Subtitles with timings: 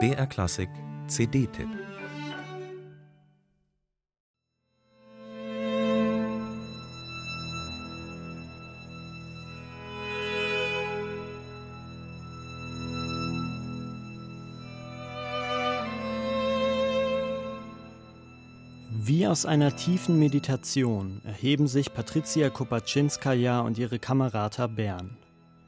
[0.00, 0.68] BR Klassik
[1.06, 1.68] CD-Tipp
[18.90, 25.16] Wie aus einer tiefen Meditation erheben sich Patricia Kopaczynskaja und ihre Kamerata Bern.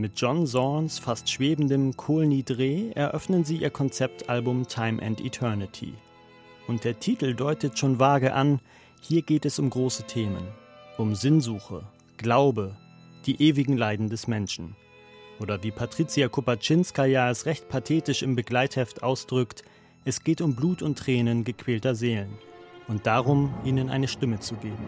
[0.00, 5.92] Mit John Zorns fast schwebendem Kol Nidre eröffnen sie ihr Konzeptalbum Time and Eternity.
[6.66, 8.60] Und der Titel deutet schon vage an,
[9.02, 10.48] hier geht es um große Themen.
[10.96, 11.82] Um Sinnsuche,
[12.16, 12.78] Glaube,
[13.26, 14.74] die ewigen Leiden des Menschen.
[15.38, 19.64] Oder wie Patricia Kopaczynskaja es recht pathetisch im Begleitheft ausdrückt,
[20.06, 22.38] es geht um Blut und Tränen gequälter Seelen
[22.88, 24.86] und darum, ihnen eine Stimme zu geben.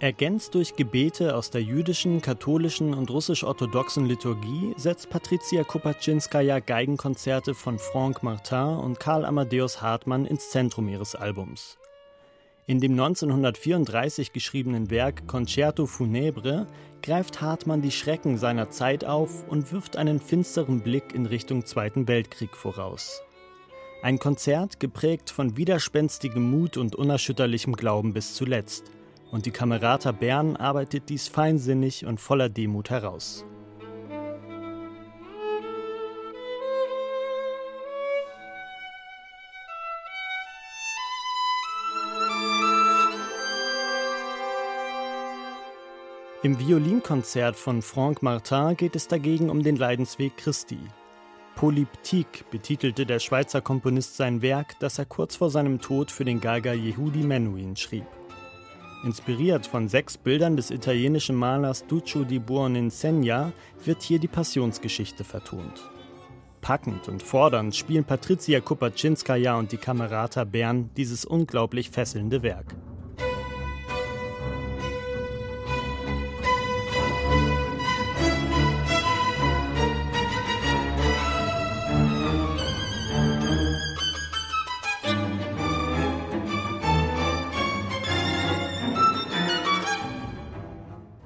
[0.00, 7.80] Ergänzt durch Gebete aus der jüdischen, katholischen und russisch-orthodoxen Liturgie setzt Patricia Kopaczynskaja Geigenkonzerte von
[7.80, 11.78] Franck Martin und Karl Amadeus Hartmann ins Zentrum ihres Albums.
[12.66, 16.66] In dem 1934 geschriebenen Werk Concerto Funèbre
[17.02, 22.06] greift Hartmann die Schrecken seiner Zeit auf und wirft einen finsteren Blick in Richtung Zweiten
[22.06, 23.20] Weltkrieg voraus.
[24.04, 28.92] Ein Konzert geprägt von widerspenstigem Mut und unerschütterlichem Glauben bis zuletzt.
[29.30, 33.44] Und die Kamerata Bern arbeitet dies feinsinnig und voller Demut heraus.
[46.44, 50.78] Im Violinkonzert von Franck Martin geht es dagegen um den Leidensweg Christi.
[51.56, 56.40] Polyptyque betitelte der Schweizer Komponist sein Werk, das er kurz vor seinem Tod für den
[56.40, 58.06] Geiger Yehudi Menuhin schrieb.
[59.04, 63.52] Inspiriert von sechs Bildern des italienischen Malers Duccio di Buoninsegna
[63.84, 65.88] wird hier die Passionsgeschichte vertont.
[66.60, 72.74] Packend und fordernd spielen Patricia Kopaczynskaja und die Kamerata Bern dieses unglaublich fesselnde Werk.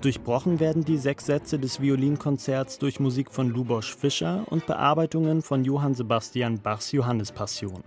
[0.03, 5.65] Durchbrochen werden die sechs Sätze des Violinkonzerts durch Musik von Lubosch Fischer und Bearbeitungen von
[5.65, 7.85] Johann Sebastian Bachs Johannespassion.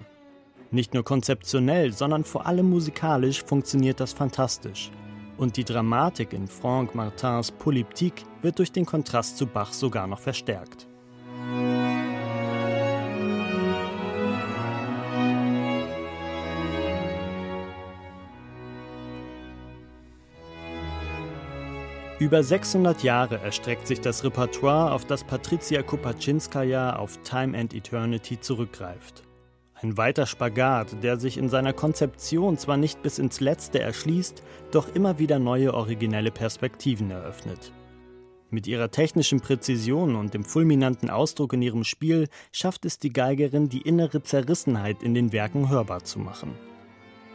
[0.71, 4.91] Nicht nur konzeptionell, sondern vor allem musikalisch funktioniert das fantastisch.
[5.35, 10.19] Und die Dramatik in Franck Martins Polyptyque wird durch den Kontrast zu Bach sogar noch
[10.19, 10.87] verstärkt.
[22.17, 28.39] Über 600 Jahre erstreckt sich das Repertoire, auf das Patricia Kopaczynskaja auf Time and Eternity
[28.39, 29.23] zurückgreift.
[29.73, 34.95] Ein weiter Spagat, der sich in seiner Konzeption zwar nicht bis ins Letzte erschließt, doch
[34.95, 37.73] immer wieder neue originelle Perspektiven eröffnet.
[38.49, 43.67] Mit ihrer technischen Präzision und dem fulminanten Ausdruck in ihrem Spiel schafft es die Geigerin,
[43.67, 46.53] die innere Zerrissenheit in den Werken hörbar zu machen.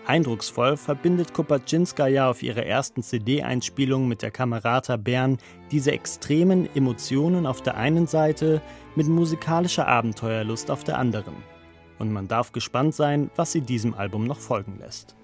[0.06, 5.38] Eindrucksvoll verbindet Kopaczynskaja auf ihrer ersten CD-Einspielung mit der Kamerata Bern
[5.70, 8.60] diese extremen Emotionen auf der einen Seite
[8.96, 11.34] mit musikalischer Abenteuerlust auf der anderen.
[11.98, 15.14] Und man darf gespannt sein, was sie diesem Album noch folgen lässt.